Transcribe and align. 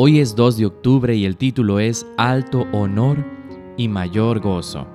Hoy 0.00 0.20
es 0.20 0.36
2 0.36 0.58
de 0.58 0.66
octubre 0.66 1.16
y 1.16 1.24
el 1.24 1.36
título 1.36 1.80
es 1.80 2.06
Alto 2.18 2.68
Honor 2.70 3.26
y 3.76 3.88
Mayor 3.88 4.38
Gozo. 4.38 4.86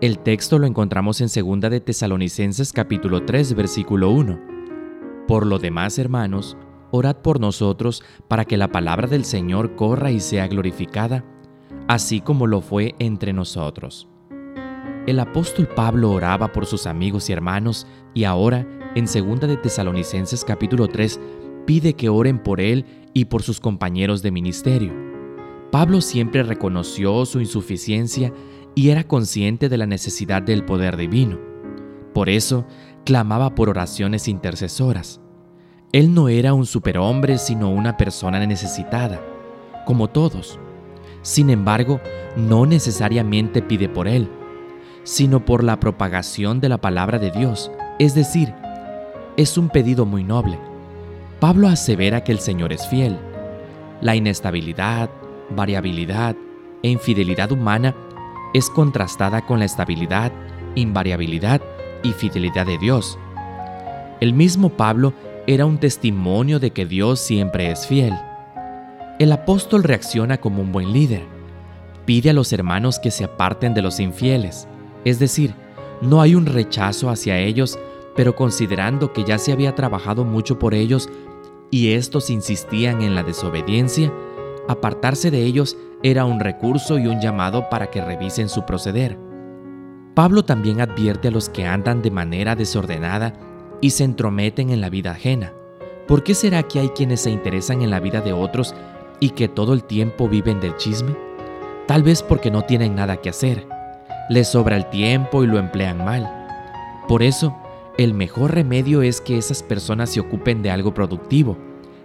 El 0.00 0.18
texto 0.18 0.58
lo 0.58 0.66
encontramos 0.66 1.20
en 1.20 1.26
2 1.26 1.70
de 1.70 1.80
Tesalonicenses 1.80 2.72
capítulo 2.72 3.26
3 3.26 3.52
versículo 3.52 4.08
1. 4.08 4.40
Por 5.28 5.44
lo 5.44 5.58
demás, 5.58 5.98
hermanos, 5.98 6.56
orad 6.90 7.16
por 7.16 7.38
nosotros 7.38 8.02
para 8.28 8.46
que 8.46 8.56
la 8.56 8.68
palabra 8.72 9.08
del 9.08 9.26
Señor 9.26 9.76
corra 9.76 10.10
y 10.10 10.20
sea 10.20 10.48
glorificada, 10.48 11.22
así 11.86 12.22
como 12.22 12.46
lo 12.46 12.62
fue 12.62 12.94
entre 12.98 13.34
nosotros. 13.34 14.08
El 15.06 15.20
apóstol 15.20 15.68
Pablo 15.68 16.12
oraba 16.12 16.50
por 16.50 16.64
sus 16.64 16.86
amigos 16.86 17.28
y 17.28 17.34
hermanos 17.34 17.86
y 18.14 18.24
ahora, 18.24 18.66
en 18.94 19.04
2 19.04 19.40
de 19.40 19.58
Tesalonicenses 19.58 20.46
capítulo 20.46 20.88
3, 20.88 21.20
pide 21.66 21.92
que 21.92 22.08
oren 22.08 22.42
por 22.42 22.60
él 22.60 22.86
y 23.12 23.26
por 23.26 23.42
sus 23.42 23.60
compañeros 23.60 24.22
de 24.22 24.30
ministerio. 24.30 24.92
Pablo 25.70 26.00
siempre 26.00 26.42
reconoció 26.42 27.24
su 27.26 27.40
insuficiencia 27.40 28.32
y 28.74 28.90
era 28.90 29.04
consciente 29.04 29.68
de 29.68 29.78
la 29.78 29.86
necesidad 29.86 30.42
del 30.42 30.64
poder 30.64 30.96
divino. 30.96 31.38
Por 32.12 32.28
eso, 32.28 32.66
clamaba 33.04 33.54
por 33.54 33.68
oraciones 33.68 34.28
intercesoras. 34.28 35.20
Él 35.92 36.14
no 36.14 36.28
era 36.28 36.54
un 36.54 36.66
superhombre, 36.66 37.38
sino 37.38 37.70
una 37.70 37.96
persona 37.96 38.44
necesitada, 38.46 39.20
como 39.86 40.08
todos. 40.08 40.58
Sin 41.22 41.50
embargo, 41.50 42.00
no 42.36 42.66
necesariamente 42.66 43.62
pide 43.62 43.88
por 43.88 44.08
él, 44.08 44.28
sino 45.02 45.44
por 45.44 45.64
la 45.64 45.80
propagación 45.80 46.60
de 46.60 46.68
la 46.68 46.80
palabra 46.80 47.18
de 47.18 47.30
Dios, 47.30 47.70
es 47.98 48.14
decir, 48.14 48.54
es 49.36 49.58
un 49.58 49.68
pedido 49.68 50.06
muy 50.06 50.24
noble. 50.24 50.69
Pablo 51.40 51.68
asevera 51.68 52.22
que 52.22 52.32
el 52.32 52.38
Señor 52.38 52.70
es 52.70 52.86
fiel. 52.86 53.18
La 54.02 54.14
inestabilidad, 54.14 55.08
variabilidad 55.48 56.36
e 56.82 56.90
infidelidad 56.90 57.50
humana 57.50 57.96
es 58.52 58.68
contrastada 58.68 59.46
con 59.46 59.58
la 59.58 59.64
estabilidad, 59.64 60.32
invariabilidad 60.74 61.62
y 62.02 62.12
fidelidad 62.12 62.66
de 62.66 62.76
Dios. 62.76 63.18
El 64.20 64.34
mismo 64.34 64.68
Pablo 64.68 65.14
era 65.46 65.64
un 65.64 65.78
testimonio 65.78 66.60
de 66.60 66.72
que 66.72 66.84
Dios 66.84 67.20
siempre 67.20 67.70
es 67.70 67.86
fiel. 67.86 68.12
El 69.18 69.32
apóstol 69.32 69.82
reacciona 69.82 70.38
como 70.38 70.60
un 70.60 70.72
buen 70.72 70.92
líder. 70.92 71.22
Pide 72.04 72.30
a 72.30 72.34
los 72.34 72.52
hermanos 72.52 72.98
que 72.98 73.10
se 73.10 73.24
aparten 73.24 73.72
de 73.72 73.80
los 73.80 73.98
infieles, 73.98 74.68
es 75.06 75.18
decir, 75.18 75.54
no 76.02 76.20
hay 76.20 76.34
un 76.34 76.44
rechazo 76.44 77.08
hacia 77.08 77.38
ellos, 77.38 77.78
pero 78.14 78.36
considerando 78.36 79.12
que 79.12 79.24
ya 79.24 79.38
se 79.38 79.52
había 79.52 79.74
trabajado 79.74 80.24
mucho 80.24 80.58
por 80.58 80.74
ellos, 80.74 81.08
y 81.70 81.92
estos 81.92 82.30
insistían 82.30 83.02
en 83.02 83.14
la 83.14 83.22
desobediencia, 83.22 84.12
apartarse 84.68 85.30
de 85.30 85.42
ellos 85.44 85.76
era 86.02 86.24
un 86.24 86.40
recurso 86.40 86.98
y 86.98 87.06
un 87.06 87.20
llamado 87.20 87.68
para 87.68 87.90
que 87.90 88.02
revisen 88.02 88.48
su 88.48 88.64
proceder. 88.64 89.18
Pablo 90.14 90.44
también 90.44 90.80
advierte 90.80 91.28
a 91.28 91.30
los 91.30 91.48
que 91.48 91.66
andan 91.66 92.02
de 92.02 92.10
manera 92.10 92.56
desordenada 92.56 93.34
y 93.80 93.90
se 93.90 94.04
entrometen 94.04 94.70
en 94.70 94.80
la 94.80 94.90
vida 94.90 95.12
ajena. 95.12 95.52
¿Por 96.06 96.24
qué 96.24 96.34
será 96.34 96.64
que 96.64 96.80
hay 96.80 96.88
quienes 96.88 97.20
se 97.20 97.30
interesan 97.30 97.82
en 97.82 97.90
la 97.90 98.00
vida 98.00 98.20
de 98.20 98.32
otros 98.32 98.74
y 99.20 99.30
que 99.30 99.48
todo 99.48 99.72
el 99.72 99.84
tiempo 99.84 100.28
viven 100.28 100.60
del 100.60 100.76
chisme? 100.76 101.14
Tal 101.86 102.02
vez 102.02 102.22
porque 102.22 102.50
no 102.50 102.62
tienen 102.62 102.94
nada 102.94 103.18
que 103.18 103.28
hacer. 103.28 103.66
Les 104.28 104.48
sobra 104.48 104.76
el 104.76 104.86
tiempo 104.90 105.44
y 105.44 105.46
lo 105.46 105.58
emplean 105.58 106.04
mal. 106.04 106.28
Por 107.06 107.22
eso, 107.22 107.56
el 107.98 108.14
mejor 108.14 108.54
remedio 108.54 109.02
es 109.02 109.20
que 109.20 109.36
esas 109.36 109.62
personas 109.62 110.10
se 110.10 110.20
ocupen 110.20 110.62
de 110.62 110.70
algo 110.70 110.94
productivo, 110.94 111.56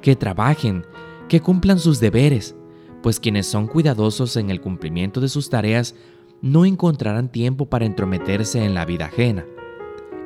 que 0.00 0.16
trabajen, 0.16 0.84
que 1.28 1.40
cumplan 1.40 1.78
sus 1.78 2.00
deberes, 2.00 2.56
pues 3.02 3.20
quienes 3.20 3.46
son 3.46 3.66
cuidadosos 3.66 4.36
en 4.36 4.50
el 4.50 4.60
cumplimiento 4.60 5.20
de 5.20 5.28
sus 5.28 5.50
tareas 5.50 5.94
no 6.40 6.64
encontrarán 6.64 7.30
tiempo 7.30 7.66
para 7.66 7.86
entrometerse 7.86 8.64
en 8.64 8.74
la 8.74 8.84
vida 8.84 9.06
ajena. 9.06 9.44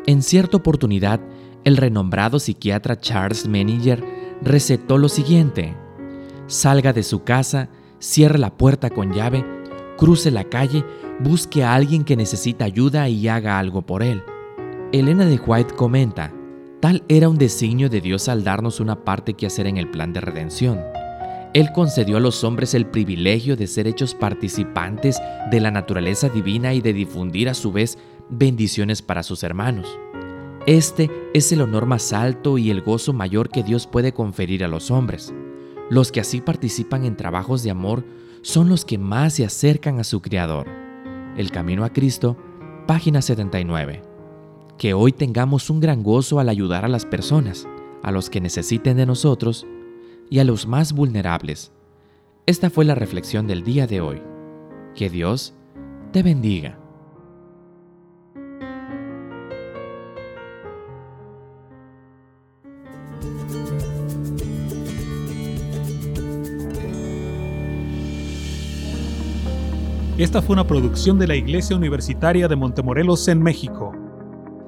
En 0.06 0.22
cierta 0.22 0.56
oportunidad, 0.56 1.20
el 1.64 1.76
renombrado 1.76 2.38
psiquiatra 2.38 2.98
Charles 2.98 3.46
Meninger 3.46 4.04
recetó 4.42 4.98
lo 4.98 5.08
siguiente. 5.08 5.76
Salga 6.46 6.92
de 6.92 7.02
su 7.02 7.22
casa, 7.22 7.70
cierre 7.98 8.38
la 8.38 8.56
puerta 8.56 8.90
con 8.90 9.12
llave, 9.12 9.44
cruce 9.96 10.30
la 10.30 10.44
calle, 10.44 10.84
busque 11.20 11.62
a 11.62 11.74
alguien 11.74 12.04
que 12.04 12.16
necesita 12.16 12.64
ayuda 12.64 13.08
y 13.08 13.28
haga 13.28 13.58
algo 13.58 13.82
por 13.82 14.02
él. 14.02 14.22
Elena 14.92 15.24
de 15.24 15.36
White 15.36 15.74
comenta, 15.74 16.32
tal 16.82 17.04
era 17.08 17.28
un 17.28 17.38
designio 17.38 17.88
de 17.88 18.00
Dios 18.00 18.28
al 18.28 18.42
darnos 18.42 18.80
una 18.80 19.04
parte 19.04 19.34
que 19.34 19.46
hacer 19.46 19.68
en 19.68 19.76
el 19.76 19.88
plan 19.88 20.12
de 20.12 20.20
redención. 20.20 20.80
Él 21.54 21.70
concedió 21.72 22.16
a 22.16 22.20
los 22.20 22.42
hombres 22.42 22.74
el 22.74 22.86
privilegio 22.86 23.56
de 23.56 23.68
ser 23.68 23.86
hechos 23.86 24.16
participantes 24.16 25.22
de 25.52 25.60
la 25.60 25.70
naturaleza 25.70 26.28
divina 26.28 26.74
y 26.74 26.80
de 26.80 26.92
difundir 26.92 27.48
a 27.48 27.54
su 27.54 27.70
vez 27.70 27.98
bendiciones 28.30 29.00
para 29.00 29.22
sus 29.22 29.44
hermanos. 29.44 29.86
Este 30.66 31.08
es 31.34 31.52
el 31.52 31.60
honor 31.60 31.86
más 31.86 32.12
alto 32.12 32.58
y 32.58 32.72
el 32.72 32.80
gozo 32.80 33.12
mayor 33.12 33.48
que 33.48 33.62
Dios 33.62 33.86
puede 33.86 34.12
conferir 34.12 34.64
a 34.64 34.68
los 34.68 34.90
hombres. 34.90 35.32
Los 35.88 36.10
que 36.10 36.18
así 36.18 36.40
participan 36.40 37.04
en 37.04 37.16
trabajos 37.16 37.62
de 37.62 37.70
amor 37.70 38.04
son 38.40 38.68
los 38.68 38.84
que 38.84 38.98
más 38.98 39.34
se 39.34 39.44
acercan 39.44 40.00
a 40.00 40.04
su 40.04 40.20
Creador. 40.20 40.66
El 41.36 41.52
Camino 41.52 41.84
a 41.84 41.90
Cristo, 41.90 42.36
página 42.88 43.22
79 43.22 44.11
que 44.78 44.94
hoy 44.94 45.12
tengamos 45.12 45.70
un 45.70 45.80
gran 45.80 46.02
gozo 46.02 46.40
al 46.40 46.48
ayudar 46.48 46.84
a 46.84 46.88
las 46.88 47.06
personas, 47.06 47.68
a 48.02 48.10
los 48.10 48.30
que 48.30 48.40
necesiten 48.40 48.96
de 48.96 49.06
nosotros 49.06 49.66
y 50.30 50.38
a 50.38 50.44
los 50.44 50.66
más 50.66 50.92
vulnerables. 50.92 51.72
Esta 52.46 52.70
fue 52.70 52.84
la 52.84 52.94
reflexión 52.94 53.46
del 53.46 53.62
día 53.62 53.86
de 53.86 54.00
hoy. 54.00 54.22
Que 54.94 55.08
Dios 55.08 55.54
te 56.12 56.22
bendiga. 56.22 56.78
Esta 70.18 70.42
fue 70.42 70.52
una 70.52 70.66
producción 70.66 71.18
de 71.18 71.26
la 71.26 71.34
Iglesia 71.34 71.74
Universitaria 71.74 72.46
de 72.46 72.54
Montemorelos 72.54 73.26
en 73.28 73.42
México. 73.42 73.91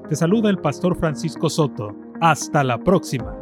Te 0.09 0.17
saluda 0.17 0.51
el 0.51 0.59
pastor 0.59 0.97
Francisco 0.97 1.49
Soto. 1.49 1.97
Hasta 2.21 2.63
la 2.63 2.79
próxima. 2.79 3.34